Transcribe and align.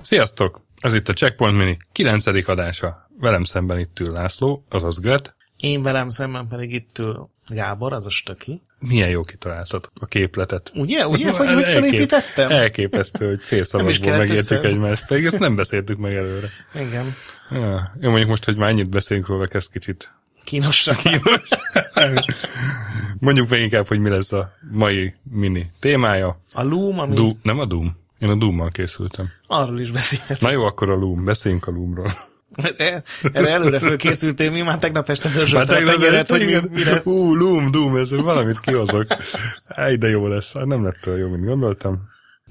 Sziasztok! 0.00 0.60
Ez 0.80 0.94
itt 0.94 1.08
a 1.08 1.12
Checkpoint 1.12 1.56
Mini 1.56 1.76
9. 1.92 2.26
adása. 2.48 3.08
Velem 3.20 3.44
szemben 3.44 3.78
itt 3.78 4.00
ül 4.00 4.12
László, 4.12 4.64
azaz 4.68 5.00
Gret. 5.00 5.34
Én 5.56 5.82
velem 5.82 6.08
szemben 6.08 6.48
pedig 6.48 6.72
itt 6.72 6.98
ül 6.98 7.28
Gábor, 7.48 7.92
az 7.92 8.06
a 8.06 8.10
stöki. 8.10 8.60
Milyen 8.78 9.08
jó 9.08 9.22
kitaláltad 9.22 9.90
a 10.00 10.06
képletet. 10.06 10.72
Ugye? 10.74 11.06
Ugye, 11.06 11.30
hogy 11.30 11.52
hogy 11.52 11.64
felépítettem? 11.64 12.50
Elképesztő, 12.50 13.26
hogy 13.26 13.42
fél 13.42 13.64
szavakból 13.64 14.16
megértük 14.16 14.64
egymást, 14.64 15.06
pedig 15.06 15.24
ezt 15.24 15.38
nem 15.38 15.56
beszéltük 15.56 15.98
meg 15.98 16.14
előre. 16.14 16.48
Igen. 16.74 17.14
Ja, 17.50 17.92
én 18.02 18.08
mondjuk 18.08 18.28
most, 18.28 18.44
hogy 18.44 18.56
már 18.56 18.68
ennyit 18.68 18.90
beszélünk 18.90 19.26
róla, 19.26 19.46
kezd 19.46 19.72
kicsit 19.72 20.12
Kínosan. 20.44 20.94
kínos. 21.02 21.48
mondjuk 23.18 23.48
meg 23.48 23.60
inkább, 23.60 23.86
hogy 23.86 23.98
mi 23.98 24.08
lesz 24.08 24.32
a 24.32 24.52
mai 24.72 25.14
mini 25.22 25.70
témája. 25.80 26.36
A 26.52 26.62
Loom, 26.62 26.98
ami... 26.98 27.14
Du- 27.14 27.42
nem 27.42 27.58
a 27.58 27.64
Doom. 27.64 27.96
Én 28.18 28.28
a 28.28 28.34
Doom-mal 28.34 28.68
készültem. 28.68 29.30
Arról 29.46 29.80
is 29.80 29.90
beszélt. 29.90 30.40
Na 30.40 30.50
jó, 30.50 30.64
akkor 30.64 30.90
a 30.90 30.94
Loom. 30.94 31.24
Beszéljünk 31.24 31.66
a 31.66 31.70
Loomról. 31.70 32.12
Erre 33.32 33.50
előre 33.50 33.78
fölkészültél, 33.78 34.50
mi 34.50 34.60
már 34.60 34.76
tegnap 34.76 35.08
este 35.08 35.28
dörzsölte 35.28 35.76
a 35.76 35.84
tenyeret, 35.84 36.30
hogy 36.30 36.46
mi, 36.46 36.68
mi 36.74 36.84
lesz. 36.84 37.06
Ú, 37.06 37.34
Loom, 37.34 37.70
Doom, 37.70 37.96
ez 37.96 38.10
valamit 38.10 38.60
kihozok. 38.60 39.06
Áj, 39.68 39.96
de 39.96 40.08
jó 40.08 40.26
lesz. 40.26 40.52
Hát 40.52 40.66
Nem 40.66 40.84
lett 40.84 41.06
olyan 41.06 41.18
jó, 41.18 41.28
mint 41.28 41.44
gondoltam. 41.44 42.02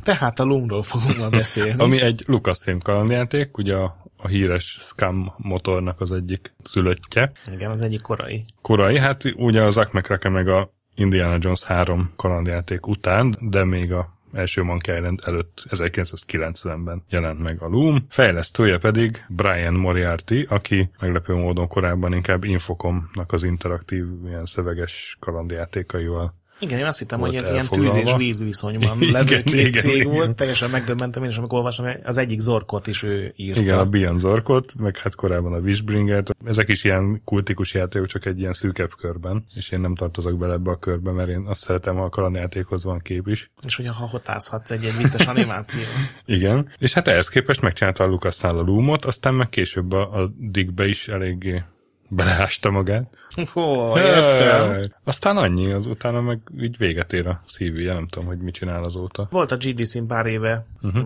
Tehát 0.03 0.39
a 0.39 0.44
Loomról 0.44 0.83
fogunk 0.83 1.17
ma 1.17 1.30
beszélni. 1.30 1.83
Ami 1.83 2.02
egy 2.02 2.23
Lucasfilm 2.27 2.80
kalandjáték, 2.80 3.58
ugye 3.58 3.75
a, 3.75 4.00
a 4.21 4.27
híres 4.27 4.77
Scam 4.80 5.34
motornak 5.38 6.02
az 6.02 6.11
egyik 6.11 6.53
szülöttje. 6.63 7.31
Igen, 7.53 7.70
az 7.70 7.81
egyik 7.81 8.02
korai. 8.02 8.41
Korai, 8.61 8.97
hát 8.99 9.23
ugye 9.35 9.61
az 9.61 9.75
McCracken 9.75 10.31
meg 10.31 10.47
a 10.47 10.73
Indiana 10.95 11.38
Jones 11.39 11.63
3 11.63 12.11
kalandjáték 12.16 12.88
után, 12.88 13.36
de 13.39 13.64
még 13.64 13.92
a 13.92 14.19
első 14.33 14.64
Monkey 14.64 14.95
Island 14.95 15.19
előtt 15.25 15.64
1990-ben 15.69 17.03
jelent 17.09 17.39
meg 17.39 17.61
a 17.61 17.67
Loom. 17.67 18.05
Fejlesztője 18.09 18.77
pedig 18.77 19.25
Brian 19.30 19.73
Moriarty, 19.73 20.45
aki 20.47 20.89
meglepő 20.99 21.33
módon 21.33 21.67
korábban 21.67 22.14
inkább 22.14 22.44
Infocomnak 22.44 23.31
az 23.31 23.44
interaktív 23.44 24.05
ilyen 24.25 24.45
szöveges 24.45 25.17
kalandjátékaival 25.19 26.39
Igen, 26.62 26.80
én 26.80 26.86
azt 26.86 27.00
hittem, 27.00 27.20
hogy 27.20 27.36
ez 27.36 27.50
ilyen 27.50 27.67
tűz 27.67 27.95
és 27.95 28.14
víz 28.17 28.44
viszonyban 28.44 28.98
levő 29.12 29.42
két 29.44 29.67
igen, 29.67 29.81
cég 29.81 29.95
igen. 29.95 30.12
volt. 30.12 30.36
Teljesen 30.36 30.70
megdöbbentem 30.70 31.23
én 31.23 31.30
is, 31.30 31.38
amikor 31.38 31.58
olvastam, 31.58 31.86
az 32.04 32.17
egyik 32.17 32.40
Zorkot 32.40 32.88
is 32.88 33.04
ő 33.04 33.34
írta. 33.36 33.62
Igen, 33.62 33.78
a 33.78 33.86
Beyond 33.86 34.20
Zorkot, 34.20 34.73
meg 34.80 34.98
hát 34.98 35.16
korábban 35.16 35.54
a 35.54 35.58
Wishbringer-t. 35.58 36.36
Ezek 36.45 36.70
is 36.70 36.84
ilyen 36.84 37.22
kultikus 37.26 37.73
játékok, 37.73 38.08
csak 38.08 38.26
egy 38.26 38.39
ilyen 38.39 38.54
szűkebb 38.54 38.92
körben, 38.98 39.45
és 39.56 39.70
én 39.70 39.80
nem 39.80 39.95
tartozok 39.95 40.38
bele 40.38 40.54
ebbe 40.54 40.72
a 40.72 40.78
körbe, 40.78 41.12
mert 41.12 41.30
én 41.30 41.45
azt 41.48 41.62
szeretem, 41.62 42.00
a 42.00 42.09
kalandjátékhoz 42.09 42.84
van 42.84 43.00
kép 43.00 43.28
is. 43.28 43.52
És 43.66 43.76
hogy 43.76 43.88
ha 43.88 44.08
hotázhatsz 44.08 44.72
egy, 44.72 44.84
egy 44.84 44.98
vicces 44.98 45.28
animáció. 45.28 45.82
Igen, 46.26 46.70
és 46.78 46.94
hát 46.94 47.08
ehhez 47.08 47.30
képest 47.30 47.62
megcsinálta 47.62 48.04
a 48.04 48.08
Lucasnál 48.08 48.58
a 48.58 48.62
Loomot, 48.62 49.06
aztán 49.06 49.34
meg 49.34 49.50
később 49.50 49.92
a, 49.92 50.22
a 50.22 50.32
Dickbe 50.38 50.88
is 50.88 51.08
eléggé 51.08 51.64
beleásta 52.12 52.72
magát. 52.72 53.17
Hó, 53.54 53.98
értem. 53.98 54.72
Jaj. 54.72 54.81
Aztán 55.04 55.38
annyi, 55.38 55.72
az 55.72 55.86
utána 55.86 56.22
meg 56.22 56.40
így 56.59 56.78
véget 56.78 57.14
ér 57.14 57.28
a 57.28 57.42
szívja, 57.45 57.94
nem 57.94 58.08
tudom, 58.08 58.28
hogy 58.28 58.38
mit 58.38 58.54
csinál 58.54 58.84
azóta. 58.84 59.28
Volt 59.31 59.52
a 59.52 59.58
GDC-n 59.58 60.06
pár 60.06 60.26
éve 60.26 60.66
uh-huh. 60.82 61.06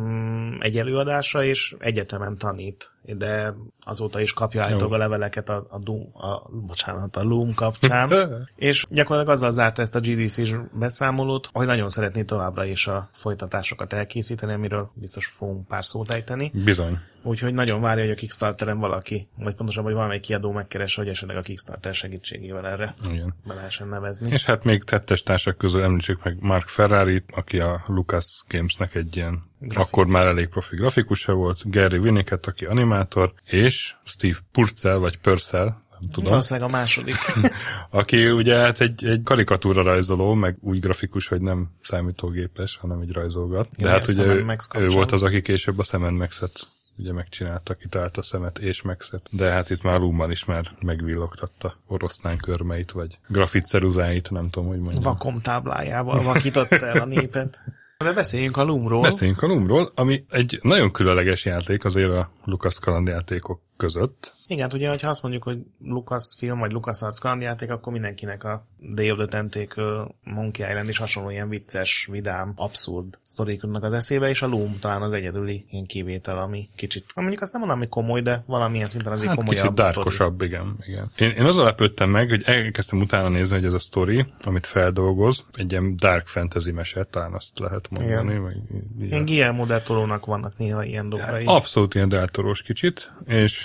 egy 0.60 0.78
előadása, 0.78 1.44
és 1.44 1.76
egyetemen 1.80 2.38
tanít, 2.38 2.92
de 3.02 3.54
azóta 3.84 4.22
is 4.22 4.34
kapja 4.34 4.64
állítólag 4.64 4.94
a 4.94 4.98
leveleket 4.98 5.50
a, 5.50 5.68
a, 5.70 5.80
Doom, 5.80 6.10
a, 6.14 6.50
bocsánat, 6.68 7.16
a 7.16 7.24
Loom 7.24 7.54
kapcsán. 7.54 8.10
és 8.56 8.86
gyakorlatilag 8.90 9.36
azzal 9.36 9.52
zárta 9.52 9.82
ezt 9.82 9.96
a 9.96 10.00
GDC-s 10.00 10.56
beszámolót, 10.72 11.50
hogy 11.54 11.66
nagyon 11.66 11.90
szeretné 11.90 12.24
továbbra 12.24 12.66
is 12.66 12.88
a 12.88 13.10
folytatásokat 13.12 13.94
elkészíteni, 13.94 14.54
amiről 14.54 14.92
biztos 14.94 15.26
fogunk 15.26 15.68
pár 15.68 15.86
szót 15.86 16.12
ejteni. 16.12 16.52
Bizony. 16.64 16.98
Úgyhogy 17.26 17.54
nagyon 17.54 17.82
várja, 17.82 18.04
hogy 18.04 18.12
a 18.12 18.16
Kickstarteren 18.16 18.80
valaki, 18.80 19.28
vagy 19.38 19.56
pontosabban, 19.56 19.86
hogy 19.86 19.96
valamelyik 19.96 20.24
kiadó 20.24 20.52
megkeres, 20.52 20.96
hogy 20.96 21.08
esetleg 21.08 21.38
a 21.38 21.42
Kickstarter 21.42 21.94
segítségével 21.94 22.68
erre 22.68 22.94
Igen. 23.10 23.34
be 23.48 23.54
lehessen 23.54 23.88
nevezni. 23.88 24.32
És 24.32 24.46
hát 24.46 24.64
még 24.64 24.84
tettes 24.84 25.24
társak 25.24 25.58
közül 25.58 25.84
említsük 25.84 26.24
meg 26.24 26.38
Mark 26.40 26.68
Ferrari, 26.68 27.24
aki 27.34 27.60
a 27.60 27.84
Lucas 27.88 28.44
Gamesnek 28.48 28.96
egy 28.96 29.16
ilyen 29.16 29.44
Grafik. 29.60 29.78
akkor 29.78 30.06
már 30.06 30.26
elég 30.26 30.48
profi 30.48 30.76
grafikusa 30.76 31.34
volt, 31.34 31.72
Gary 31.72 31.98
Winnicket, 31.98 32.48
aki 32.48 32.66
animátor, 32.66 33.34
és 33.44 33.96
Steve 34.04 34.38
Purcell, 34.52 34.98
vagy 34.98 35.18
Purcell, 35.18 35.76
nem 36.00 36.10
tudom, 36.12 36.30
Valószínűleg 36.30 36.70
a 36.70 36.72
második. 36.72 37.16
aki 37.90 38.30
ugye 38.30 38.56
hát 38.56 38.82
egy, 38.82 39.06
egy 39.06 39.22
karikatúra 39.24 39.82
rajzoló, 39.82 40.34
meg 40.34 40.58
úgy 40.62 40.80
grafikus, 40.80 41.28
hogy 41.28 41.42
nem 41.42 41.70
számítógépes, 41.82 42.78
hanem 42.78 43.00
egy 43.00 43.12
rajzolgat. 43.12 43.70
De 43.72 43.76
Igen, 43.78 43.92
hát 43.92 44.08
ugye 44.08 44.26
ő, 44.26 44.44
Max 44.44 44.68
ő 44.76 44.88
volt 44.88 45.12
az, 45.12 45.24
aki 45.24 45.42
később 45.42 45.80
a 45.80 45.84
Sam 45.84 46.16
Max-et 46.16 46.68
ugye 46.98 47.14
megcsinálta, 47.14 47.74
kitalált 47.74 48.18
a 48.18 48.22
szemet 48.22 48.60
és 48.60 48.82
Maxet. 48.82 49.28
De 49.32 49.52
hát 49.52 49.70
itt 49.70 49.82
már 49.82 50.00
Lumban 50.00 50.32
is 50.32 50.46
már 50.46 50.72
megvillogtatta 50.80 51.78
oroszlán 51.88 52.38
körmeit, 52.38 52.92
vagy 52.92 53.20
grafit 53.28 53.66
ceruzáit, 53.66 54.32
nem 54.32 54.50
tudom, 54.50 54.68
hogy 54.68 54.80
mondjam. 54.80 55.04
vakom 55.04 55.42
táblájával 55.42 56.22
vakította 56.22 56.88
el 56.88 57.02
a 57.02 57.06
népet. 57.06 57.60
De 57.98 58.14
beszéljünk 58.14 58.58
a 58.58 58.64
Loomról. 58.64 59.02
Beszéljünk 59.02 59.42
a 59.42 59.48
Lumról, 59.48 59.92
ami 59.96 60.26
egy 60.30 60.60
nagyon 60.62 60.92
különleges 60.92 61.46
játék 61.46 61.86
azért 61.86 62.12
a 62.12 62.32
Lucas 62.44 62.80
kalandjátékok 62.80 63.62
között. 63.78 64.34
Igen, 64.48 64.70
ugye, 64.74 64.90
ha 65.02 65.10
azt 65.10 65.22
mondjuk, 65.22 65.44
hogy 65.44 65.58
Lucas 65.84 66.36
film 66.38 66.60
vagy 66.60 66.72
Lucas 66.72 67.02
Arts 67.02 67.20
kalandjáték, 67.20 67.70
akkor 67.70 67.94
mindenkinek 67.94 68.44
a 68.44 68.66
Day 68.94 69.12
of 69.12 69.18
the 69.18 69.26
Tentacle, 69.26 70.08
Monkey 70.24 70.70
Island 70.70 70.90
is 70.90 70.98
hasonló 70.98 71.30
ilyen 71.30 71.50
vicces, 71.50 72.08
vidám, 72.12 72.54
abszurd 72.56 73.18
sztorik 73.22 73.64
az 73.82 73.94
eszébe, 73.94 74.30
és 74.30 74.42
a 74.42 74.48
Loom 74.48 74.80
talán 74.80 75.02
az 75.02 75.14
egyedüli 75.14 75.66
ilyen 75.70 75.86
kivétel, 75.86 76.38
ami 76.38 76.70
kicsit, 76.76 77.06
mondjuk 77.16 77.42
azt 77.42 77.52
nem 77.52 77.62
mondom, 77.62 77.80
hogy 77.80 77.90
komoly, 77.90 78.22
de 78.22 78.44
valamilyen 78.48 78.88
szinten 78.88 79.12
azért 79.14 79.28
Hát 79.28 79.38
komolyabb 79.38 79.76
kicsit 79.76 79.94
dárkosabb, 79.94 80.42
igen. 80.42 80.76
igen. 80.88 81.12
Én, 81.18 81.30
én 81.30 81.46
azon 81.46 81.64
lepődtem 81.66 82.10
meg, 82.10 82.30
hogy 82.30 82.44
elkezdtem 82.44 83.00
utána 83.00 83.30
nézni, 83.30 83.56
hogy 83.56 83.66
ez 83.66 83.74
a 83.74 83.80
story, 83.80 84.26
amit 84.44 84.66
feldolgoz, 84.66 85.46
egy 85.54 85.72
ilyen 85.72 85.96
dark 85.96 86.28
fantasy 86.28 86.72
mese, 86.72 87.04
talán 87.04 87.34
azt 87.34 87.60
lehet 87.60 87.90
mondani. 87.90 88.32
Igen. 88.32 88.44
Vagy, 88.44 88.56
így- 89.02 89.10
Ilyen 89.12 89.26
Guillermo 89.26 89.66
del 89.66 89.82
vannak 90.26 90.58
néha 90.58 90.84
ilyen 90.84 91.10
dolgai. 91.10 91.46
Abszolút 91.46 91.96
ilyen 91.96 92.10
deltoros 92.10 92.62
kicsit, 92.62 93.12
és 93.26 93.65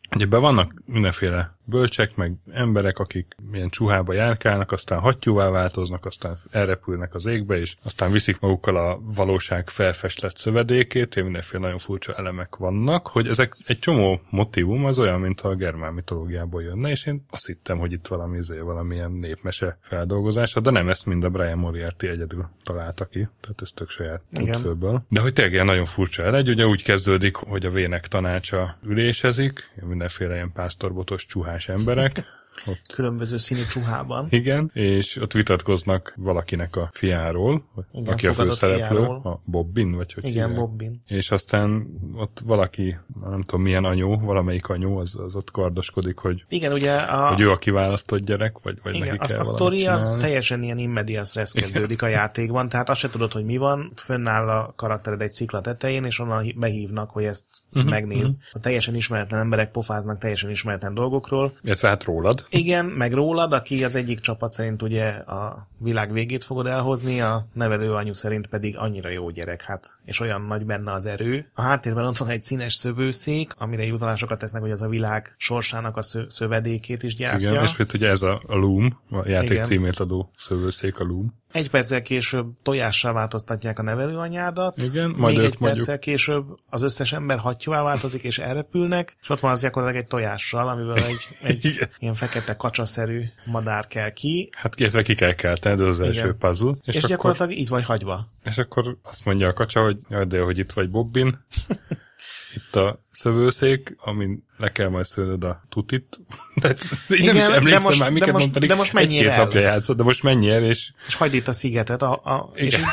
ugye 0.15 0.25
be 0.25 0.37
vannak 0.37 0.73
mindenféle 0.85 1.55
bölcsek, 1.71 2.15
meg 2.15 2.33
emberek, 2.51 2.99
akik 2.99 3.35
ilyen 3.53 3.69
csuhába 3.69 4.13
járkálnak, 4.13 4.71
aztán 4.71 4.99
hattyúvá 4.99 5.49
változnak, 5.49 6.05
aztán 6.05 6.37
elrepülnek 6.51 7.15
az 7.15 7.25
égbe, 7.25 7.57
és 7.57 7.75
aztán 7.83 8.11
viszik 8.11 8.39
magukkal 8.39 8.75
a 8.75 8.99
valóság 9.15 9.69
felfestett 9.69 10.37
szövedékét, 10.37 11.15
ilyen 11.15 11.27
mindenféle 11.27 11.61
nagyon 11.61 11.77
furcsa 11.77 12.13
elemek 12.13 12.55
vannak, 12.55 13.07
hogy 13.07 13.27
ezek 13.27 13.57
egy 13.65 13.79
csomó 13.79 14.21
motivum 14.29 14.85
az 14.85 14.99
olyan, 14.99 15.19
mint 15.19 15.41
a 15.41 15.55
germán 15.55 15.93
mitológiából 15.93 16.61
jönne, 16.61 16.89
és 16.89 17.05
én 17.05 17.25
azt 17.29 17.47
hittem, 17.47 17.77
hogy 17.77 17.91
itt 17.91 18.07
valami, 18.07 18.37
izé, 18.37 18.59
valamilyen 18.59 19.11
népmese 19.11 19.77
feldolgozása, 19.81 20.59
de 20.59 20.71
nem 20.71 20.89
ezt 20.89 21.05
mind 21.05 21.23
a 21.23 21.29
Brian 21.29 21.57
Moriarty 21.57 22.03
egyedül 22.03 22.49
találta 22.63 23.05
ki, 23.05 23.27
tehát 23.41 23.61
ez 23.61 23.71
tök 23.71 23.89
saját 23.89 24.21
útfőből. 24.41 25.03
De 25.09 25.21
hogy 25.21 25.33
tényleg 25.33 25.65
nagyon 25.65 25.85
furcsa 25.85 26.23
elegy, 26.23 26.49
ugye 26.49 26.65
úgy 26.65 26.83
kezdődik, 26.83 27.35
hogy 27.35 27.65
a 27.65 27.69
vének 27.69 28.07
tanácsa 28.07 28.77
ülésezik, 28.83 29.71
mindenféle 30.01 30.35
ilyen 30.35 30.51
pásztorbotos 30.51 31.25
csuhás 31.25 31.69
emberek, 31.69 32.23
ott 32.67 32.81
Különböző 32.93 33.37
színű 33.37 33.61
csuhában. 33.69 34.27
igen, 34.29 34.71
és 34.73 35.17
ott 35.17 35.31
vitatkoznak 35.33 36.13
valakinek 36.17 36.75
a 36.75 36.89
fiáról, 36.93 37.63
Igen, 37.91 38.13
aki 38.13 38.27
a 38.27 38.33
főszereplő, 38.33 38.77
fiáról. 38.77 39.21
a 39.23 39.41
Bobbin, 39.45 39.91
vagy 39.95 40.13
hogy 40.13 40.27
Igen, 40.27 40.47
hívják? 40.47 40.59
Bobbin. 40.65 40.99
És 41.05 41.31
aztán 41.31 41.87
ott 42.15 42.41
valaki, 42.45 42.97
nem 43.29 43.41
tudom 43.41 43.61
milyen 43.61 43.85
anyó, 43.85 44.19
valamelyik 44.19 44.67
anyó, 44.67 44.97
az, 44.97 45.15
az 45.19 45.35
ott 45.35 45.51
kardoskodik, 45.51 46.17
hogy, 46.17 46.45
Igen, 46.49 46.73
ugye 46.73 46.95
a, 46.95 47.27
hogy 47.29 47.41
ő 47.41 47.51
a 47.51 47.57
kiválasztott 47.57 48.19
gyerek, 48.25 48.59
vagy, 48.63 48.79
vagy 48.83 48.95
Igen, 48.95 49.07
neki 49.07 49.19
az, 49.23 49.31
kell 49.31 49.39
a 49.39 49.43
sztori 49.43 49.85
az 49.85 50.15
teljesen 50.19 50.63
ilyen 50.63 50.77
immedias 50.77 51.35
res 51.35 51.51
kezdődik 51.51 52.01
a 52.01 52.07
játékban, 52.07 52.69
tehát 52.69 52.89
azt 52.89 52.99
se 52.99 53.09
tudod, 53.09 53.31
hogy 53.31 53.45
mi 53.45 53.57
van, 53.57 53.91
fönnáll 53.95 54.49
a 54.49 54.73
karaktered 54.75 55.21
egy 55.21 55.31
szikla 55.31 55.61
tetején, 55.61 56.03
és 56.03 56.19
onnan 56.19 56.53
behívnak, 56.55 57.09
hogy 57.09 57.23
ezt 57.23 57.45
Mhm, 57.71 57.79
uh-huh, 57.79 57.99
megnézd. 57.99 58.41
A 58.51 58.59
teljesen 58.59 58.95
ismeretlen 58.95 59.39
emberek 59.39 59.71
pofáznak 59.71 60.17
teljesen 60.17 60.49
ismeretlen 60.49 60.93
dolgokról. 60.93 61.53
Illetve 61.61 61.87
hát 61.87 62.03
rólad. 62.03 62.40
Igen, 62.49 62.85
meg 62.85 63.13
rólad, 63.13 63.53
aki 63.53 63.83
az 63.83 63.95
egyik 63.95 64.19
csapat 64.19 64.51
szerint 64.51 64.81
ugye 64.81 65.07
a 65.09 65.67
világ 65.77 66.13
végét 66.13 66.43
fogod 66.43 66.67
elhozni, 66.67 67.21
a 67.21 67.47
nevelő 67.53 67.93
anyu 67.93 68.13
szerint 68.13 68.47
pedig 68.47 68.77
annyira 68.77 69.09
jó 69.09 69.29
gyerek, 69.29 69.61
hát, 69.61 69.97
és 70.05 70.19
olyan 70.19 70.41
nagy 70.41 70.65
benne 70.65 70.91
az 70.91 71.05
erő. 71.05 71.51
A 71.53 71.61
háttérben 71.61 72.05
ott 72.05 72.17
van 72.17 72.29
egy 72.29 72.41
színes 72.41 72.73
szövőszék, 72.73 73.53
amire 73.57 73.93
utalásokat 73.93 74.39
tesznek, 74.39 74.61
hogy 74.61 74.71
az 74.71 74.81
a 74.81 74.87
világ 74.87 75.33
sorsának 75.37 75.97
a 75.97 76.01
szö- 76.01 76.29
szövedékét 76.31 77.03
is 77.03 77.15
gyártja. 77.15 77.49
Igen, 77.49 77.63
és 77.63 77.75
hogy 77.75 77.89
ugye 77.93 78.09
ez 78.09 78.21
a, 78.21 78.41
a 78.47 78.55
Loom, 78.55 78.99
a 79.11 79.27
játék 79.29 79.49
Igen. 79.49 79.63
címét 79.65 79.99
adó 79.99 80.31
szövőszék 80.35 80.99
a 80.99 81.03
Loom. 81.03 81.33
egy 81.51 81.69
perccel 81.69 82.01
később 82.01 82.45
tojással 82.63 83.13
változtatják 83.13 83.79
a 83.79 83.81
nevelőanyádat, 83.83 84.81
Igen, 84.81 85.09
majd 85.17 85.35
még 85.37 85.45
egy 85.45 85.55
mondjuk- 85.59 85.59
perccel 85.85 85.99
később 85.99 86.45
az 86.69 86.81
összes 86.83 87.13
ember 87.13 87.37
hattyúvá 87.37 87.81
változik 87.83 88.23
és 88.23 88.39
elrepülnek, 88.39 89.15
és 89.21 89.29
ott 89.29 89.39
van 89.39 89.51
az 89.51 89.61
gyakorlatilag 89.61 90.03
egy 90.03 90.09
tojással, 90.09 90.67
amiből 90.67 90.97
egy, 90.97 91.27
egy 91.41 91.65
Igen. 91.71 91.89
ilyen 91.99 92.13
fekete 92.13 92.30
kacsaszerű 92.57 93.23
madár 93.45 93.85
kell 93.85 94.09
ki, 94.09 94.49
Hát 94.57 94.75
kézzel 94.75 95.03
ki 95.03 95.15
kell 95.15 95.33
kelteni, 95.33 95.81
ez 95.83 95.89
az 95.89 95.99
első 95.99 96.19
Igen. 96.19 96.37
puzzle. 96.37 96.71
és, 96.85 96.95
és 96.95 97.03
akkor, 97.03 97.09
gyakorlatilag 97.09 97.51
így 97.51 97.67
vagy 97.69 97.83
hagyva. 97.83 98.27
és 98.43 98.57
akkor 98.57 98.97
azt 99.03 99.25
mondja 99.25 99.47
a 99.47 99.53
kacsa, 99.53 99.83
hogy 99.83 99.97
jaj, 100.09 100.25
de 100.25 100.37
jó, 100.37 100.43
hogy 100.45 100.57
itt 100.57 100.71
vagy 100.71 100.89
Bobbin. 100.89 101.37
Itt 102.55 102.75
a 102.75 102.99
szövőszék, 103.09 103.95
amin 103.99 104.45
le 104.57 104.71
kell 104.71 104.87
majd 104.89 105.05
szőnöd 105.05 105.43
a 105.43 105.63
tutit. 105.69 106.19
Tehát 106.61 106.79
én 107.09 107.17
nem 107.17 107.19
Igen, 107.19 107.35
is 107.35 107.41
de 107.45 107.53
emlékszem 107.55 107.81
most- 107.81 107.99
már, 107.99 108.07
de 108.07 108.13
miket 108.13 108.31
most- 108.31 108.43
mond, 108.43 108.53
pedig 108.53 108.69
de 108.69 108.75
most 108.75 108.93
menjél 108.93 109.29
el. 109.29 109.37
napja 109.43 109.59
játszott, 109.59 109.97
de 109.97 110.03
most 110.03 110.23
mennyi 110.23 110.49
el, 110.49 110.63
és 110.63 110.91
És 111.07 111.15
hagyd 111.15 111.33
itt 111.33 111.47
a 111.47 111.51
szigetet, 111.51 112.01
a, 112.01 112.11
a, 112.11 112.51
és 112.53 112.73
Igen. 112.73 112.79
így, 112.79 112.85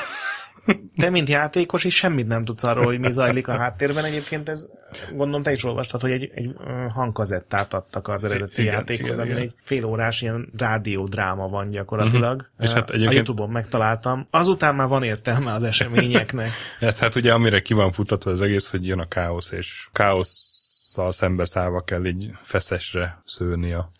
te, 0.96 1.10
mint 1.10 1.28
játékos 1.28 1.84
is 1.84 1.96
semmit 1.96 2.26
nem 2.26 2.44
tudsz 2.44 2.64
arról, 2.64 2.84
hogy 2.84 2.98
mi 2.98 3.12
zajlik 3.12 3.48
a 3.48 3.56
háttérben. 3.56 4.04
Egyébként 4.04 4.48
ez, 4.48 4.68
gondolom 5.10 5.42
te 5.42 5.52
is 5.52 5.64
olvastad, 5.64 6.00
hogy 6.00 6.10
egy, 6.10 6.30
egy 6.34 6.54
hangkazettát 6.94 7.74
adtak 7.74 8.08
az 8.08 8.24
eredeti 8.24 8.62
Igen, 8.62 8.74
játékhoz, 8.74 9.08
igen, 9.08 9.20
amin 9.20 9.32
igen. 9.32 9.42
egy 9.46 9.54
félórás 9.62 10.22
ilyen 10.22 10.52
rádiódráma 10.56 11.48
van 11.48 11.70
gyakorlatilag. 11.70 12.50
És 12.60 12.70
hát 12.70 12.88
egyébként- 12.90 13.10
A 13.10 13.14
Youtube-on 13.14 13.50
megtaláltam. 13.50 14.26
Azután 14.30 14.74
már 14.74 14.88
van 14.88 15.02
értelme 15.02 15.52
az 15.52 15.62
eseményeknek. 15.62 16.48
Ez 16.80 16.98
hát 16.98 17.14
ugye 17.14 17.32
amire 17.32 17.60
ki 17.62 17.74
van 17.74 17.92
futatva 17.92 18.30
az 18.30 18.40
egész, 18.42 18.70
hogy 18.70 18.86
jön 18.86 18.98
a 18.98 19.08
káosz, 19.08 19.50
és 19.50 19.88
káosszal 19.92 21.12
szembeszállva 21.12 21.80
kell 21.84 22.04
így 22.04 22.30
feszesre 22.42 23.22
szőni 23.24 23.72
a 23.72 23.90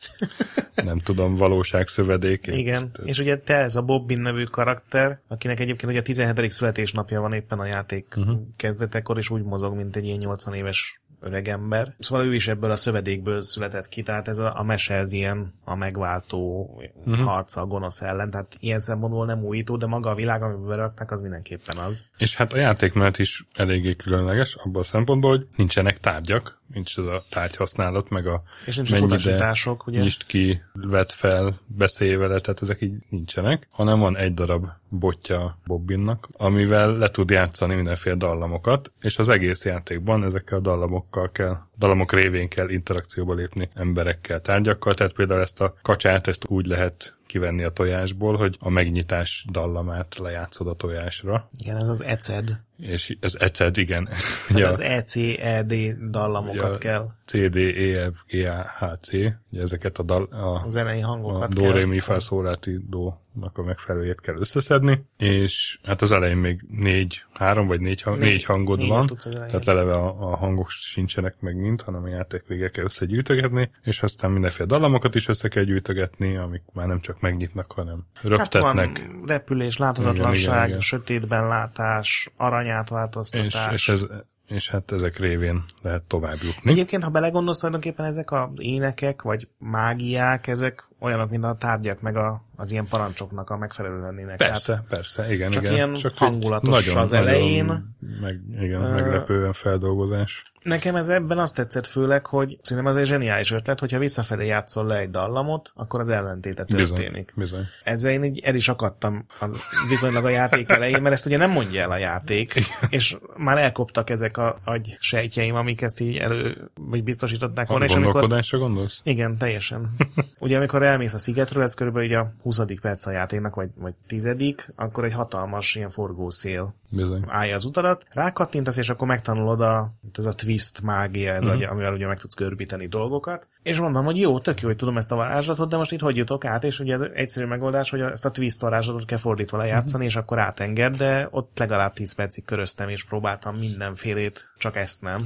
nem 0.84 0.98
tudom, 0.98 1.34
valóság 1.34 1.86
szövedékét. 1.86 2.54
Igen, 2.54 2.90
és 3.04 3.19
ugye 3.19 3.38
te 3.38 3.54
ez 3.54 3.76
a 3.76 3.82
Bobbin 3.82 4.20
nevű 4.20 4.42
karakter, 4.42 5.20
akinek 5.28 5.60
egyébként 5.60 5.90
ugye 5.92 6.00
a 6.00 6.02
17. 6.02 6.50
születésnapja 6.50 7.20
van 7.20 7.32
éppen 7.32 7.58
a 7.58 7.66
játék 7.66 8.14
uh-huh. 8.16 8.38
kezdetekor, 8.56 9.19
és 9.19 9.30
úgy 9.30 9.42
mozog, 9.42 9.75
mint 9.75 9.96
egy 9.96 10.04
ilyen 10.04 10.19
80 10.19 10.54
éves 10.54 11.00
öreg 11.20 11.49
ember. 11.49 11.94
Szóval 11.99 12.26
ő 12.26 12.35
is 12.35 12.49
ebből 12.49 12.70
a 12.70 12.76
szövedékből 12.76 13.41
született 13.41 13.88
ki, 13.88 14.03
tehát 14.03 14.29
ez 14.29 14.38
a, 14.38 14.59
a 14.59 14.62
mese 14.62 14.94
ez 14.94 15.12
ilyen 15.12 15.53
a 15.65 15.75
megváltó 15.75 16.70
uh-huh. 17.05 17.26
harca 17.26 17.61
a 17.61 17.67
gonosz 17.67 18.03
ellen, 18.03 18.31
tehát 18.31 18.56
ilyen 18.61 18.79
szempontból 18.79 19.26
nem 19.26 19.44
újító, 19.44 19.76
de 19.76 19.87
maga 19.87 20.11
a 20.11 20.15
világ, 20.15 20.43
amiben 20.43 20.67
berakták, 20.67 21.11
az 21.11 21.20
mindenképpen 21.20 21.76
az. 21.76 22.05
És 22.19 22.37
hát 22.37 22.53
a 22.53 22.59
játékmenet 22.59 23.19
is 23.19 23.47
eléggé 23.55 23.97
különleges 23.97 24.55
abban 24.55 24.82
a 24.82 24.85
szempontból, 24.85 25.31
hogy 25.31 25.47
nincsenek 25.56 25.99
tárgyak, 25.99 26.61
nincs 26.67 26.99
ez 26.99 27.05
a 27.05 27.25
tárgyhasználat, 27.31 28.09
meg 28.09 28.26
a 28.26 28.43
És 28.67 28.76
nincsenek 28.76 29.03
mennyi 29.03 29.12
utasítások, 29.12 29.87
ugye? 29.87 30.00
nyisd 30.00 30.26
ki, 30.26 30.62
vedd 30.73 31.09
fel, 31.09 31.59
beszélj 31.67 32.14
vele, 32.14 32.41
tehát 32.41 32.62
ezek 32.62 32.81
így 32.81 32.94
nincsenek, 33.09 33.67
hanem 33.71 33.99
van 33.99 34.17
egy 34.17 34.35
darab 34.35 34.67
botja 34.88 35.58
Bobbinnak, 35.67 36.29
amivel 36.32 36.96
le 36.96 37.11
tud 37.11 37.31
játszani 37.31 37.75
mindenféle 37.75 38.17
dallamokat, 38.17 38.93
és 39.00 39.19
az 39.19 39.29
egész 39.29 39.64
játékban 39.64 40.25
ezekkel 40.25 40.58
a 40.58 40.61
dallamokkal 40.61 41.31
kell, 41.32 41.56
dallamok 41.79 42.12
révén 42.12 42.49
kell 42.49 42.69
interakcióba 42.69 43.35
lépni 43.35 43.69
emberekkel, 43.75 44.40
tárgyakkal, 44.40 44.94
tehát 44.94 45.12
például 45.12 45.40
ezt 45.40 45.61
a 45.61 45.75
kacsát, 45.82 46.26
ezt 46.26 46.44
úgy 46.49 46.67
lehet 46.67 47.17
kivenni 47.26 47.62
a 47.62 47.70
tojásból, 47.70 48.37
hogy 48.37 48.56
a 48.61 48.69
megnyitás 48.69 49.44
dallamát 49.50 50.17
lejátszod 50.19 50.67
a 50.67 50.75
tojásra, 50.75 51.49
Igen, 51.64 51.76
ez 51.76 51.88
az 51.88 52.02
ECED. 52.02 52.67
És 52.78 53.16
ez 53.20 53.34
egyszer, 53.38 53.70
igen. 53.78 54.04
Tehát 54.04 54.22
Ugye 54.50 54.66
az 54.69 54.80
ECED 54.80 55.72
dallamokat 56.10 56.72
Ja. 56.75 56.78
kell, 56.78 57.06
C, 57.26 57.32
D, 57.50 57.56
E, 57.56 58.10
F, 58.12 58.22
G, 58.28 58.34
A, 58.46 58.66
H, 58.78 58.84
C, 59.00 59.12
ugye 59.50 59.60
ezeket 59.60 59.98
a, 59.98 60.02
dal, 60.02 60.22
a 60.25 60.62
a 60.64 60.69
zenei 60.69 61.02
a 61.02 61.06
hangokat 61.06 61.54
do, 61.54 61.62
kell. 61.62 61.72
ré, 61.72 61.84
mi, 61.84 61.98
fa, 62.00 62.20
szó, 62.20 62.42
lá, 62.42 62.52
ti, 62.52 62.78
do-nak 62.90 63.58
a 63.58 63.62
megfelelőjét 63.62 64.20
kell 64.20 64.34
összeszedni, 64.40 65.04
és 65.16 65.78
hát 65.84 66.02
az 66.02 66.12
elején 66.12 66.36
még 66.36 66.60
négy, 66.69 67.25
három 67.34 67.66
vagy 67.66 67.80
négy, 67.80 68.02
hang, 68.02 68.19
négy, 68.19 68.28
Négy- 68.28 68.44
hangod 68.44 68.78
négyet 68.78 68.94
van, 68.96 69.06
tehát 69.34 69.69
eleve 69.69 69.94
a, 69.94 70.30
a 70.30 70.36
hangok 70.36 70.69
sincsenek 70.70 71.34
meg 71.40 71.56
mind, 71.56 71.82
hanem 71.82 72.02
a 72.02 72.08
játék 72.08 72.42
végre 72.46 72.69
kell 72.70 72.84
összegyűjtögetni, 72.84 73.70
és 73.84 74.02
aztán 74.02 74.30
mindenféle 74.30 74.69
dallamokat 74.69 75.14
is 75.14 75.28
össze 75.28 75.48
kell 75.48 75.62
gyűjtögetni, 75.64 76.36
amik 76.36 76.62
már 76.72 76.86
nem 76.86 77.00
csak 77.00 77.20
megnyitnak, 77.20 77.72
hanem 77.72 78.04
Hát 78.14 78.25
röptetnek, 78.25 78.98
van 79.08 79.25
repülés, 79.26 79.76
láthatatlanság, 79.76 80.36
Igen, 80.44 80.54
igen, 80.56 80.69
igen. 80.69 80.80
sötétben 80.80 81.46
látás, 81.48 82.30
aranyátváltoztatás. 82.69 83.73
és, 83.73 83.73
és, 83.73 83.88
ez, 83.88 84.06
és 84.47 84.70
hát 84.70 84.93
ezek 84.93 85.19
révén 85.19 85.65
lehet 85.82 86.03
tovább 86.03 86.37
jutni. 86.43 86.70
Egyébként, 86.70 87.05
ha 87.05 87.11
belegondolsz, 87.11 87.59
tulajdonképpen 87.59 88.06
ezek 88.06 88.32
az 88.32 88.49
énekek, 88.56 89.23
vagy 89.23 89.49
mágiák, 89.59 90.47
ezek 90.47 90.88
olyanok, 91.00 91.31
mint 91.31 91.44
a 91.44 91.55
tárgyak, 91.55 92.00
meg 92.00 92.17
a, 92.17 92.43
az 92.60 92.70
ilyen 92.70 92.87
parancsoknak 92.87 93.50
a 93.50 93.56
megfelelő 93.56 94.00
lennének. 94.00 94.37
Persze, 94.37 94.84
persze, 94.88 95.32
igen, 95.32 95.50
csak 95.50 95.62
igen. 95.62 95.75
ilyen 95.75 95.94
egy 95.94 96.12
hangulatos 96.16 96.94
az 96.94 97.12
elején. 97.12 97.96
Meg, 98.20 98.40
igen, 98.60 98.81
meglepően 98.81 99.52
feldolgozás. 99.52 100.43
Nekem 100.62 100.96
ez 100.96 101.08
ebben 101.08 101.38
azt 101.38 101.55
tetszett 101.55 101.87
főleg, 101.87 102.26
hogy 102.26 102.58
szerintem 102.62 102.93
az 102.93 102.99
egy 102.99 103.06
zseniális 103.06 103.52
ötlet, 103.52 103.81
hogyha 103.81 103.99
visszafelé 103.99 104.46
játszol 104.46 104.87
le 104.87 104.96
egy 104.96 105.10
dallamot, 105.10 105.72
akkor 105.75 106.00
az 106.00 106.08
ellentéte 106.08 106.64
történik. 106.64 107.32
Bizony, 107.37 107.58
bizony. 107.58 107.64
Ezzel 107.82 108.12
én 108.12 108.25
így 108.25 108.38
el 108.38 108.55
is 108.55 108.69
akadtam 108.69 109.26
az, 109.40 109.61
viszonylag 109.88 110.25
a 110.25 110.28
játék 110.28 110.70
elején, 110.70 111.02
mert 111.02 111.14
ezt 111.14 111.26
ugye 111.26 111.37
nem 111.37 111.50
mondja 111.50 111.81
el 111.81 111.90
a 111.90 111.96
játék, 111.96 112.54
és 112.88 113.16
már 113.37 113.58
elkoptak 113.58 114.11
ezek 114.11 114.37
a 114.37 114.58
agy 114.64 114.96
sejtjeim, 115.00 115.54
amik 115.54 115.82
ezt 115.82 116.00
így 116.00 116.16
elő, 116.16 116.70
vagy 116.75 117.04
biztosították 117.04 117.66
A 117.66 117.70
volna, 117.70 117.84
és 117.84 117.94
amikor 117.94 118.43
gondolsz? 118.50 119.00
igen, 119.04 119.38
teljesen. 119.38 119.96
Ugye 120.38 120.56
amikor 120.56 120.82
elmész 120.82 121.14
a 121.14 121.19
szigetről, 121.19 121.62
ez 121.62 121.75
körülbelül 121.75 122.08
így 122.08 122.14
a 122.14 122.32
20. 122.49 122.81
perc 122.81 123.06
a 123.06 123.11
játéknak, 123.11 123.55
vagy, 123.55 123.71
vagy 123.75 123.95
tizedik, 124.06 124.73
akkor 124.77 125.05
egy 125.05 125.12
hatalmas 125.12 125.75
ilyen 125.75 125.91
forgószél 125.91 126.75
Bizony. 126.90 127.25
állja 127.26 127.55
az 127.55 127.64
utadat, 127.64 128.06
rákattintasz, 128.11 128.76
és 128.76 128.88
akkor 128.88 129.08
megtanulod 129.08 129.61
a, 129.61 129.90
ez 130.19 130.25
a 130.25 130.32
twist 130.32 130.82
mágia, 130.82 131.32
ez 131.32 131.44
uh-huh. 131.44 131.70
amivel 131.70 131.93
ugye 131.93 132.06
meg 132.06 132.19
tudsz 132.19 132.37
görbíteni 132.37 132.87
dolgokat. 132.87 133.49
És 133.62 133.81
mondom, 133.81 134.05
hogy 134.05 134.17
jó, 134.17 134.38
tök 134.38 134.61
jó, 134.61 134.69
hogy 134.69 134.76
tudom 134.76 134.96
ezt 134.96 135.12
a 135.12 135.17
varázslatot, 135.17 135.69
de 135.69 135.76
most 135.76 135.93
itt 135.93 136.00
hogy 136.00 136.17
jutok 136.17 136.44
át, 136.44 136.64
és 136.64 136.81
ugye 136.81 136.94
ez 136.94 137.00
egyszerű 137.00 137.46
megoldás, 137.46 137.90
hogy 137.90 138.00
ezt 138.00 138.25
a 138.25 138.31
twist 138.31 138.61
varázslatot 138.61 139.05
kell 139.05 139.19
fordítva 139.19 139.58
lejátszani, 139.58 140.05
uh-huh. 140.05 140.08
és 140.08 140.17
akkor 140.17 140.38
átenged, 140.38 140.96
de 140.96 141.29
ott 141.31 141.58
legalább 141.58 141.93
10 141.93 142.14
percig 142.14 142.44
köröztem, 142.44 142.88
és 142.88 143.05
próbáltam 143.05 143.56
mindenfélét, 143.56 144.52
csak 144.58 144.76
ezt 144.76 145.02
nem. 145.02 145.25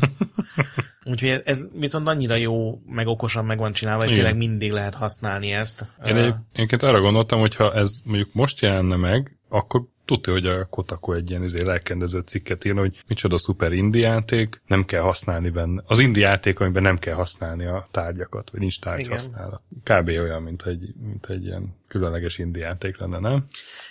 Úgyhogy 1.04 1.40
ez 1.44 1.68
viszont 1.78 2.08
annyira 2.08 2.34
jó, 2.34 2.80
meg 2.86 3.06
okosan 3.06 3.44
meg 3.44 3.58
van 3.58 3.72
csinálva, 3.72 4.04
és 4.04 4.10
Igen. 4.10 4.22
tényleg 4.22 4.48
mindig 4.48 4.72
lehet 4.72 4.94
használni 4.94 5.52
ezt. 5.52 5.92
Én 6.04 6.16
egyébként 6.52 6.82
arra 6.82 7.00
gondoltam, 7.00 7.40
hogy 7.40 7.54
ha 7.54 7.74
ez 7.74 8.00
mondjuk 8.04 8.28
most 8.32 8.60
jelenne 8.60 8.96
meg, 8.96 9.38
akkor 9.48 9.82
tudja, 10.04 10.32
hogy 10.32 10.46
a 10.46 10.64
Kotaku 10.64 11.12
egy 11.12 11.30
ilyen 11.30 11.44
izé 11.44 11.62
lelkendező 11.62 12.20
cikket 12.20 12.64
írna, 12.64 12.80
hogy 12.80 13.02
micsoda 13.08 13.38
szuper 13.38 13.72
indie 13.72 14.08
játék, 14.08 14.60
nem 14.66 14.84
kell 14.84 15.02
használni 15.02 15.50
benne. 15.50 15.82
Az 15.86 16.00
játék, 16.12 16.60
amiben 16.60 16.82
nem 16.82 16.98
kell 16.98 17.14
használni 17.14 17.66
a 17.66 17.88
tárgyakat, 17.90 18.50
vagy 18.50 18.60
nincs 18.60 18.80
tárgy 18.80 19.00
Igen. 19.00 19.12
használat. 19.12 19.62
Kb. 19.84 20.08
olyan, 20.08 20.42
mint 20.42 20.62
egy, 20.62 20.94
mint 21.02 21.26
egy 21.26 21.44
ilyen 21.44 21.76
különleges 21.88 22.38
indie 22.38 22.64
játék 22.64 22.98
lenne, 22.98 23.18
nem? 23.18 23.44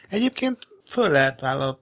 Egyébként 0.09 0.67
föl 0.91 1.09
lehet 1.09 1.43
áll 1.43 1.77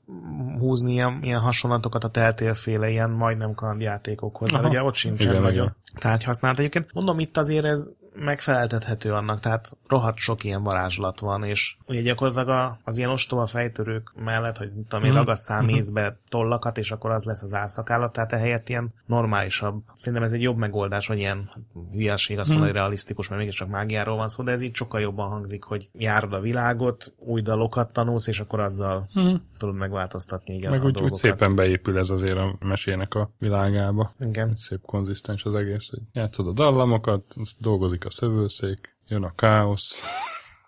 húzni 0.59 0.91
ilyen, 0.91 1.19
ilyen 1.21 1.39
hasonlatokat 1.39 2.03
a 2.03 2.09
teltélféle 2.09 2.89
ilyen 2.89 3.09
majdnem 3.09 3.53
kalandjátékokhoz, 3.53 4.51
mert 4.51 4.63
Aha. 4.63 4.73
ugye 4.73 4.83
ott 4.83 4.93
sincsen 4.93 5.29
Igen, 5.29 5.41
nagyon 5.41 5.53
igen. 5.63 5.75
tárgyhasználat. 5.97 6.59
Egyébként 6.59 6.93
mondom, 6.93 7.19
itt 7.19 7.37
azért 7.37 7.65
ez 7.65 7.91
megfeleltethető 8.19 9.13
annak, 9.13 9.39
tehát 9.39 9.77
rohadt 9.87 10.17
sok 10.17 10.43
ilyen 10.43 10.63
varázslat 10.63 11.19
van, 11.19 11.43
és 11.43 11.77
ugye 11.85 12.01
gyakorlatilag 12.01 12.49
a, 12.49 12.79
az 12.83 12.97
ilyen 12.97 13.09
ostoba 13.09 13.45
fejtörők 13.45 14.11
mellett, 14.15 14.57
hogy 14.57 14.71
mit 14.75 14.87
tudom 14.87 15.03
én, 15.05 15.11
Mhm. 15.11 15.19
ragasszál 15.19 15.61
mézbe 15.61 16.19
tollakat, 16.29 16.77
és 16.77 16.91
akkor 16.91 17.11
az 17.11 17.25
lesz 17.25 17.43
az 17.43 17.53
álszakállat, 17.53 18.11
tehát 18.13 18.31
ehelyett 18.33 18.69
ilyen 18.69 18.93
normálisabb. 19.05 19.83
Szerintem 19.95 20.23
ez 20.27 20.33
egy 20.33 20.41
jobb 20.41 20.57
megoldás, 20.57 21.07
hogy 21.07 21.17
ilyen 21.17 21.49
hát, 21.53 21.59
hülyeség, 21.91 22.39
azt 22.39 22.49
mondani, 22.49 22.71
hogy 22.71 22.79
realisztikus, 22.79 23.27
mert 23.27 23.41
mégiscsak 23.41 23.69
mágiáról 23.69 24.15
van 24.15 24.27
szó, 24.27 24.43
de 24.43 24.51
ez 24.51 24.61
így 24.61 24.75
sokkal 24.75 25.01
jobban 25.01 25.29
hangzik, 25.29 25.63
hogy 25.63 25.89
járod 25.93 26.33
a 26.33 26.39
világot, 26.39 27.13
új 27.17 27.41
dalokat 27.41 27.93
tanulsz, 27.93 28.27
és 28.27 28.39
akkor 28.39 28.59
azzal 28.59 29.09
tudod 29.57 29.75
megváltoztatni 29.75 30.53
igen, 30.55 30.71
Meg 30.71 30.79
a 30.79 30.83
úgy, 30.83 30.87
úgy 30.87 30.93
dolgokat. 30.93 31.19
szépen 31.19 31.55
beépül 31.55 31.97
ez 31.97 32.09
azért 32.09 32.37
a 32.37 32.55
mesének 32.59 33.13
a 33.13 33.31
világába. 33.37 34.13
Igen. 34.19 34.53
Szép 34.57 34.81
konzisztens 34.85 35.43
az 35.45 35.53
egész, 35.55 35.89
hogy 35.89 35.99
játszod 36.13 36.47
a 36.47 36.51
dallamokat, 36.51 37.35
dolgozik 37.57 38.05
a 38.09 38.11
szövőszék, 38.11 38.95
jön 39.07 39.23
a 39.23 39.35
káosz. 39.35 40.03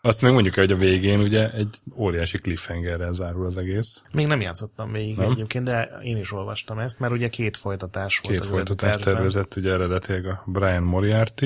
Azt 0.04 0.22
meg 0.22 0.34
mondjuk 0.34 0.56
hogy 0.56 0.72
a 0.72 0.76
végén 0.76 1.20
ugye 1.20 1.52
egy 1.52 1.78
óriási 1.96 2.38
cliffhangerrel 2.38 3.14
zárul 3.14 3.46
az 3.46 3.58
egész. 3.58 4.04
Még 4.14 4.28
nem 4.28 4.42
játszottam 4.42 4.92
végig 4.92 5.18
Nem? 5.18 5.32
egyébként, 5.32 5.66
de 5.66 6.00
én 6.04 6.18
is 6.18 6.32
olvastam 6.32 6.80
ezt, 6.80 7.00
mert 7.00 7.14
ugye 7.14 7.30
két 7.30 7.58
folytatás 7.58 8.20
volt 8.24 8.40
Két 8.40 8.70
az 8.70 8.76
tervben. 8.76 9.02
tervezett 9.02 9.56
ugye 9.56 9.72
eredetileg 9.72 10.26
a 10.26 10.44
Brian 10.46 10.84
Moriarty, 10.84 11.44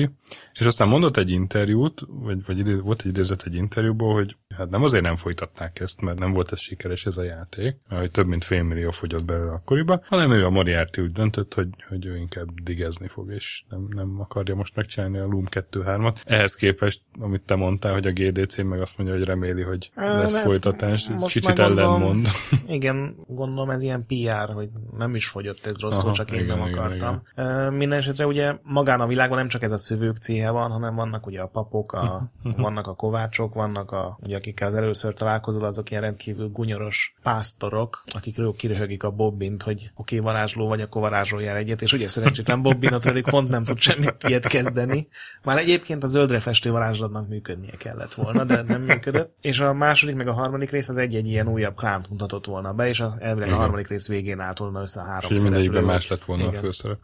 és 0.52 0.66
aztán 0.66 0.88
mondott 0.88 1.16
egy 1.16 1.30
interjút, 1.30 2.00
vagy, 2.08 2.46
vagy 2.46 2.58
idé, 2.58 2.74
volt 2.74 3.00
egy 3.00 3.06
idézet 3.06 3.42
egy 3.46 3.54
interjúból, 3.54 4.14
hogy 4.14 4.36
hát 4.56 4.70
nem 4.70 4.82
azért 4.82 5.02
nem 5.02 5.16
folytatnák 5.16 5.80
ezt, 5.80 6.00
mert 6.00 6.18
nem 6.18 6.32
volt 6.32 6.52
ez 6.52 6.60
sikeres 6.60 7.06
ez 7.06 7.16
a 7.16 7.22
játék, 7.22 7.76
hogy 7.88 8.10
több 8.10 8.26
mint 8.26 8.44
fél 8.44 8.62
millió 8.62 8.90
fogyott 8.90 9.24
belőle 9.24 9.52
akkoriban, 9.52 10.02
hanem 10.04 10.32
ő 10.32 10.44
a 10.44 10.50
Moriarty 10.50 10.98
úgy 11.00 11.12
döntött, 11.12 11.54
hogy, 11.54 11.68
hogy 11.88 12.06
ő 12.06 12.16
inkább 12.16 12.60
digezni 12.62 13.08
fog, 13.08 13.30
és 13.32 13.64
nem, 13.68 13.86
nem 13.90 14.20
akarja 14.20 14.54
most 14.54 14.76
megcsinálni 14.76 15.18
a 15.18 15.26
Loom 15.26 15.46
2-3-at. 15.50 16.16
Ehhez 16.24 16.54
képest, 16.54 17.02
amit 17.18 17.42
te 17.42 17.54
mondtál, 17.54 17.92
hogy 17.92 18.06
a 18.06 18.10
GDC 18.46 18.56
meg 18.62 18.80
azt 18.80 18.98
mondja, 18.98 19.16
hogy 19.16 19.24
reméli, 19.24 19.62
hogy 19.62 19.90
lesz 19.94 20.42
folytatás, 20.42 21.08
most 21.08 21.32
kicsit 21.32 21.58
ellenmond. 21.58 22.28
Igen, 22.66 23.16
gondolom 23.26 23.70
ez 23.70 23.82
ilyen 23.82 24.06
PR, 24.06 24.52
hogy 24.52 24.68
nem 24.96 25.14
is 25.14 25.28
fogyott 25.28 25.66
ez 25.66 25.80
rosszul, 25.80 26.04
Aha, 26.04 26.12
csak 26.12 26.30
én 26.30 26.40
igen, 26.40 26.58
nem 26.58 26.68
akartam. 26.68 27.22
Igen, 27.32 27.50
igen. 27.50 27.72
Minden 27.72 27.98
esetre 27.98 28.26
ugye 28.26 28.54
magán 28.62 29.00
a 29.00 29.06
világon 29.06 29.36
nem 29.36 29.48
csak 29.48 29.62
ez 29.62 29.72
a 29.72 29.76
szövők 29.76 30.16
céhe 30.16 30.50
van, 30.50 30.70
hanem 30.70 30.94
vannak 30.94 31.26
ugye 31.26 31.40
a 31.40 31.46
papok, 31.46 31.92
a, 31.92 32.30
vannak 32.56 32.86
a 32.86 32.94
kovácsok, 32.94 33.54
vannak 33.54 33.90
a, 33.90 34.18
ugye 34.22 34.36
akikkel 34.36 34.68
az 34.68 34.74
először 34.74 35.14
találkozol, 35.14 35.64
azok 35.64 35.90
ilyen 35.90 36.02
rendkívül 36.02 36.48
gunyoros 36.48 37.14
pásztorok, 37.22 38.04
akikről 38.14 38.52
kiröhögik 38.52 39.02
a 39.02 39.10
bobbint, 39.10 39.62
hogy 39.62 39.90
oké, 39.94 40.18
okay, 40.18 40.32
varázsló 40.32 40.68
vagy, 40.68 40.80
akkor 40.80 41.02
varázsoljál 41.02 41.56
egyet, 41.56 41.82
és 41.82 41.92
ugye 41.92 42.08
szerencsétlen 42.08 42.62
bobbinot 42.62 43.04
pedig 43.04 43.24
pont 43.24 43.48
nem 43.48 43.64
tud 43.64 43.78
semmit 43.78 44.16
ilyet 44.28 44.46
kezdeni. 44.46 45.08
Már 45.42 45.58
egyébként 45.58 46.04
a 46.04 46.06
zöldre 46.06 46.40
festő 46.40 46.70
varázslatnak 46.70 47.28
működnie 47.28 47.76
kellett 47.76 48.14
volna, 48.14 48.35
de 48.44 48.62
nem 48.62 48.82
működött. 48.82 49.36
És 49.40 49.60
a 49.60 49.72
második 49.72 50.14
meg 50.14 50.28
a 50.28 50.32
harmadik 50.32 50.70
rész 50.70 50.88
az 50.88 50.96
egy-egy 50.96 51.26
ilyen 51.26 51.48
újabb 51.48 51.76
klánt 51.76 52.10
mutatott 52.10 52.44
volna 52.46 52.72
be, 52.72 52.88
és 52.88 53.00
a, 53.00 53.16
elvileg 53.18 53.52
a 53.52 53.56
harmadik 53.56 53.88
rész 53.88 54.08
végén 54.08 54.40
állt 54.40 54.58
volna 54.58 54.80
össze 54.80 55.00
a 55.00 55.04
három 55.04 55.30
és 55.32 55.42
mindegyikben 55.42 55.84
más 55.84 56.08
lett 56.08 56.24
volna 56.24 56.42
Igen. 56.42 56.54
a 56.54 56.58
főszerep. 56.58 56.98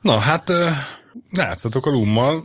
Na, 0.00 0.18
hát 0.18 0.52
látszatok 1.30 1.86
a 1.86 1.90
lummal, 1.90 2.44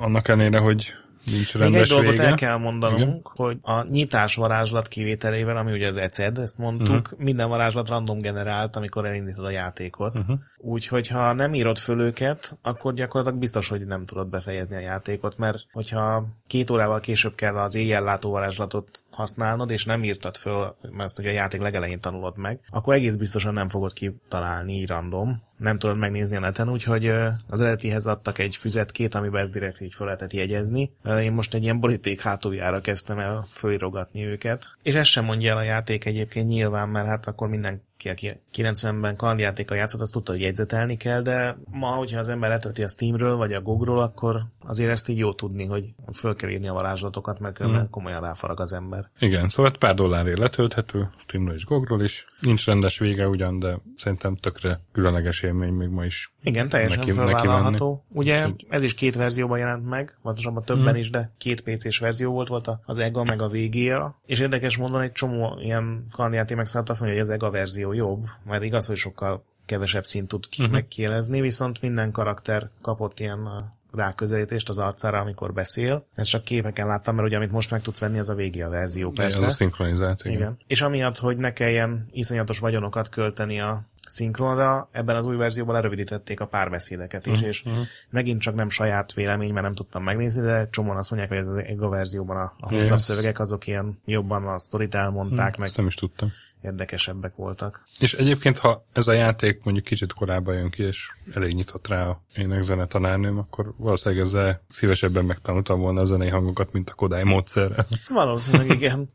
annak 0.00 0.28
ellenére, 0.28 0.58
hogy 0.58 0.94
Nincs 1.30 1.52
rendes 1.52 1.72
Még 1.72 1.80
egy 1.80 1.88
dolgot 1.88 2.10
vége. 2.10 2.24
el 2.24 2.34
kell 2.34 2.56
mondanunk, 2.56 3.02
Igen. 3.02 3.20
hogy 3.22 3.58
a 3.62 3.88
nyitás 3.88 4.34
varázslat 4.34 4.88
kivételével, 4.88 5.56
ami 5.56 5.72
ugye 5.72 5.86
az 5.86 5.96
ECED, 5.96 6.38
ezt 6.38 6.58
mondtuk, 6.58 6.96
uh-huh. 6.96 7.18
minden 7.18 7.48
varázslat 7.48 7.88
random 7.88 8.20
generált, 8.20 8.76
amikor 8.76 9.06
elindítod 9.06 9.44
a 9.44 9.50
játékot. 9.50 10.18
Uh-huh. 10.18 10.38
Úgyhogy 10.58 11.08
ha 11.08 11.32
nem 11.32 11.54
írod 11.54 11.78
föl 11.78 12.00
őket, 12.00 12.58
akkor 12.62 12.94
gyakorlatilag 12.94 13.40
biztos, 13.40 13.68
hogy 13.68 13.86
nem 13.86 14.04
tudod 14.04 14.28
befejezni 14.28 14.76
a 14.76 14.80
játékot, 14.80 15.38
mert 15.38 15.66
hogyha 15.72 16.26
két 16.46 16.70
órával 16.70 17.00
később 17.00 17.34
kell 17.34 17.56
az 17.56 17.74
éjjellátó 17.74 18.30
varázslatot 18.30 19.04
használnod, 19.10 19.70
és 19.70 19.84
nem 19.84 20.04
írtad 20.04 20.36
föl, 20.36 20.76
mert 20.80 21.04
ezt 21.04 21.18
ugye 21.18 21.30
a 21.30 21.32
játék 21.32 21.60
legelején 21.60 22.00
tanulod 22.00 22.36
meg, 22.36 22.60
akkor 22.70 22.94
egész 22.94 23.16
biztosan 23.16 23.52
nem 23.52 23.68
fogod 23.68 23.92
kitalálni 23.92 24.86
random, 24.86 25.42
nem 25.56 25.78
tudod 25.78 25.98
megnézni 25.98 26.36
a 26.36 26.40
neten, 26.40 26.70
úgyhogy 26.70 27.06
az 27.48 27.60
eredetihez 27.60 28.06
adtak 28.06 28.38
egy 28.38 28.56
füzetkét, 28.56 29.14
amiben 29.14 29.42
ezt 29.42 29.52
direkt 29.52 29.80
így 29.80 29.94
fel 29.94 30.06
lehetett 30.06 30.32
jegyezni. 30.32 30.92
Én 31.20 31.32
most 31.32 31.54
egy 31.54 31.62
ilyen 31.62 31.80
boríték 31.80 32.20
hátuljára 32.20 32.80
kezdtem 32.80 33.18
el 33.18 33.46
fölirogatni 33.50 34.24
őket. 34.24 34.76
És 34.82 34.94
ez 34.94 35.06
sem 35.06 35.24
mondja 35.24 35.50
el 35.50 35.56
a 35.56 35.62
játék 35.62 36.04
egyébként 36.04 36.48
nyilván, 36.48 36.88
mert 36.88 37.06
hát 37.06 37.26
akkor 37.26 37.48
minden 37.48 37.82
ki, 38.04 38.28
aki 38.28 38.40
90-ben 38.54 39.16
kalandjátékkal 39.16 39.76
játszott, 39.76 40.00
az 40.00 40.10
tudta, 40.10 40.32
hogy 40.32 40.40
jegyzetelni 40.40 40.96
kell, 40.96 41.22
de 41.22 41.56
ma, 41.70 41.86
hogyha 41.86 42.18
az 42.18 42.28
ember 42.28 42.50
letölti 42.50 42.82
a 42.82 42.88
Steamről 42.88 43.36
vagy 43.36 43.52
a 43.52 43.60
GOG-ról, 43.60 44.02
akkor 44.02 44.44
azért 44.60 44.90
ezt 44.90 45.08
így 45.08 45.18
jó 45.18 45.32
tudni, 45.32 45.66
hogy 45.66 45.84
föl 46.12 46.36
kell 46.36 46.50
írni 46.50 46.68
a 46.68 46.72
varázslatokat, 46.72 47.38
mert 47.38 47.54
különben 47.54 47.80
hmm. 47.80 47.90
komolyan 47.90 48.20
ráfarag 48.20 48.60
az 48.60 48.72
ember. 48.72 49.08
Igen, 49.18 49.48
szóval 49.48 49.72
pár 49.78 49.94
dollárért 49.94 50.38
letölthető, 50.38 51.08
Steamről 51.16 51.54
és 51.54 51.64
GOG-ról 51.64 52.02
is. 52.02 52.26
Nincs 52.40 52.66
rendes 52.66 52.98
vége 52.98 53.28
ugyan, 53.28 53.58
de 53.58 53.78
szerintem 53.96 54.36
tökre 54.36 54.80
különleges 54.92 55.42
élmény 55.42 55.72
még 55.72 55.88
ma 55.88 56.04
is. 56.04 56.32
Igen, 56.40 56.68
teljesen 56.68 56.98
neki, 56.98 57.10
felvállalható. 57.10 58.04
Neki 58.08 58.18
Ugye 58.18 58.46
Úgy, 58.46 58.66
ez 58.68 58.82
is 58.82 58.94
két 58.94 59.14
verzióban 59.14 59.58
jelent 59.58 59.88
meg, 59.88 60.18
pontosabban 60.22 60.64
többen 60.64 60.84
hmm. 60.84 60.96
is, 60.96 61.10
de 61.10 61.32
két 61.38 61.60
PC-s 61.60 61.98
verzió 61.98 62.32
volt, 62.32 62.48
volt 62.48 62.70
az 62.84 62.98
EGA 62.98 63.24
meg 63.24 63.42
a 63.42 63.48
VGA, 63.48 64.20
és 64.26 64.40
érdekes 64.40 64.76
mondani, 64.76 65.04
egy 65.04 65.12
csomó 65.12 65.58
ilyen 65.60 66.04
kalandjáték 66.12 66.56
megszállt 66.56 66.88
azt 66.88 67.00
mondja, 67.00 67.18
hogy 67.18 67.28
az 67.28 67.34
EGA 67.34 67.50
verzió 67.50 67.92
jobb, 67.94 68.26
mert 68.44 68.62
igaz, 68.62 68.86
hogy 68.86 68.96
sokkal 68.96 69.44
kevesebb 69.66 70.04
szint 70.04 70.28
tud 70.28 70.46
uh-huh. 70.50 70.72
megkélezni, 70.72 71.40
viszont 71.40 71.80
minden 71.80 72.12
karakter 72.12 72.68
kapott 72.82 73.20
ilyen 73.20 73.70
ráközelítést 73.92 74.68
az 74.68 74.78
arcára, 74.78 75.18
amikor 75.18 75.52
beszél. 75.52 76.06
Ezt 76.14 76.30
csak 76.30 76.44
képeken 76.44 76.86
láttam, 76.86 77.14
mert 77.14 77.28
ugye 77.28 77.36
amit 77.36 77.50
most 77.50 77.70
meg 77.70 77.82
tudsz 77.82 77.98
venni, 77.98 78.18
az 78.18 78.28
a 78.28 78.34
végi 78.34 78.62
a 78.62 78.68
verzió, 78.68 79.10
persze. 79.10 79.44
Ez 79.44 79.50
a 79.50 79.54
szinkronizált, 79.54 80.20
igen. 80.24 80.36
igen. 80.36 80.58
És 80.66 80.82
amiatt, 80.82 81.18
hogy 81.18 81.36
ne 81.36 81.52
kelljen 81.52 82.08
iszonyatos 82.12 82.58
vagyonokat 82.58 83.08
költeni 83.08 83.60
a 83.60 83.82
szinkronra, 84.06 84.88
ebben 84.92 85.16
az 85.16 85.26
új 85.26 85.36
verzióban 85.36 85.74
lerövidítették 85.74 86.40
a 86.40 86.46
párbeszédeket 86.46 87.26
is, 87.26 87.32
uh-huh. 87.32 87.48
és 87.48 87.62
uh-huh. 87.64 87.84
megint 88.10 88.40
csak 88.40 88.54
nem 88.54 88.68
saját 88.68 89.12
vélemény, 89.12 89.52
mert 89.52 89.64
nem 89.64 89.74
tudtam 89.74 90.02
megnézni, 90.02 90.42
de 90.42 90.68
csomóan 90.70 90.96
azt 90.96 91.10
mondják, 91.10 91.30
hogy 91.30 91.40
ez 91.40 91.48
az 91.48 91.56
EGA 91.56 91.88
verzióban 91.88 92.36
a, 92.36 92.52
a 92.60 92.68
hosszabb 92.68 92.90
yes. 92.90 93.02
szövegek 93.02 93.38
azok 93.38 93.66
ilyen 93.66 94.00
jobban 94.04 94.46
a 94.46 94.58
sztorit 94.58 94.94
elmondták, 94.94 95.48
uh-huh. 95.48 95.60
meg 95.60 95.70
nem 95.76 95.86
is 95.86 95.94
tudtam. 95.94 96.28
érdekesebbek 96.60 97.34
voltak. 97.36 97.84
És 97.98 98.14
egyébként, 98.14 98.58
ha 98.58 98.86
ez 98.92 99.06
a 99.06 99.12
játék 99.12 99.60
mondjuk 99.62 99.84
kicsit 99.84 100.12
korábban 100.12 100.54
jön 100.54 100.70
ki, 100.70 100.82
és 100.82 101.12
elég 101.34 101.54
nyitott 101.54 101.88
rá 101.88 102.06
a 102.06 102.22
énekzene 102.34 102.86
tanárnőm, 102.86 103.38
akkor 103.38 103.74
valószínűleg 103.76 104.24
ezzel 104.24 104.62
szívesebben 104.68 105.24
megtanultam 105.24 105.80
volna 105.80 106.00
a 106.00 106.04
zenei 106.04 106.28
hangokat, 106.28 106.72
mint 106.72 106.90
a 106.90 106.94
Kodály 106.94 107.22
módszerrel. 107.22 107.86
Valószínűleg 108.08 108.70
igen. 108.70 109.08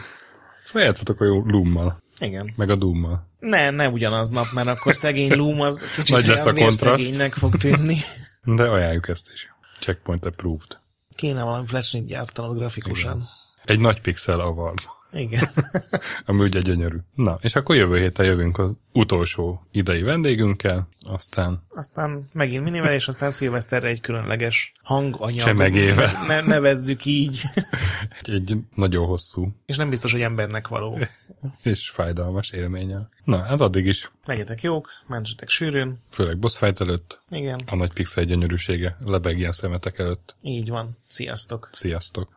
szóval 0.64 0.82
játszatok 0.82 1.20
a 1.20 1.24
jó 1.24 1.42
lummal. 1.44 2.04
Igen. 2.20 2.52
Meg 2.56 2.70
a 2.70 2.76
Doom-mal. 2.76 3.26
Ne, 3.38 3.70
ne 3.70 3.88
ugyanaznap, 3.88 4.52
mert 4.52 4.68
akkor 4.68 4.94
szegény 4.94 5.32
Loom 5.36 5.60
az 5.60 5.84
kicsit 5.96 6.14
Nagy 6.14 6.26
lesz 6.26 6.44
a 6.44 6.70
szegénynek 6.70 7.34
fog 7.34 7.56
tűnni. 7.56 7.96
De 8.44 8.62
ajánljuk 8.62 9.08
ezt 9.08 9.30
is. 9.32 9.54
Checkpoint 9.80 10.24
approved. 10.24 10.80
Kéne 11.14 11.42
valami 11.42 11.66
flash 11.66 11.98
gyártanod 12.04 12.58
grafikusan. 12.58 13.16
Igen. 13.16 13.26
Egy 13.64 13.80
nagy 13.80 14.00
pixel 14.00 14.40
avar. 14.40 14.74
Igen. 15.16 15.48
Ami 16.26 16.42
ugye 16.42 16.60
gyönyörű. 16.60 16.96
Na, 17.14 17.38
és 17.40 17.54
akkor 17.54 17.76
jövő 17.76 17.98
héten 17.98 18.26
jövünk 18.26 18.58
az 18.58 18.70
utolsó 18.92 19.66
idei 19.70 20.02
vendégünkkel, 20.02 20.88
aztán... 21.00 21.62
Aztán 21.68 22.28
megint 22.32 22.64
minivel, 22.64 22.92
és 22.92 23.08
aztán 23.08 23.30
szilveszterre 23.30 23.88
egy 23.88 24.00
különleges 24.00 24.72
hanganyag. 24.82 25.46
Csemegével. 25.46 26.24
Ne, 26.26 26.40
nevezzük 26.40 27.04
így. 27.04 27.42
egy, 28.22 28.56
nagyon 28.74 29.06
hosszú. 29.06 29.48
És 29.66 29.76
nem 29.76 29.90
biztos, 29.90 30.12
hogy 30.12 30.20
embernek 30.20 30.68
való. 30.68 30.98
és 31.62 31.90
fájdalmas 31.90 32.50
élménye. 32.50 33.08
Na, 33.24 33.42
hát 33.42 33.60
addig 33.60 33.86
is. 33.86 34.10
Legyetek 34.24 34.62
jók, 34.62 34.88
mentsetek 35.06 35.48
sűrűn. 35.48 35.98
Főleg 36.10 36.38
boss 36.38 36.56
fight 36.56 36.80
előtt. 36.80 37.20
Igen. 37.28 37.62
A 37.66 37.76
nagy 37.76 37.92
pixel 37.92 38.24
gyönyörűsége 38.24 38.96
lebegjen 39.04 39.52
szemetek 39.52 39.98
előtt. 39.98 40.34
Így 40.42 40.68
van. 40.68 40.96
Sziasztok. 41.08 41.68
Sziasztok. 41.72 42.34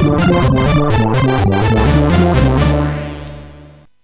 Música 0.00 0.48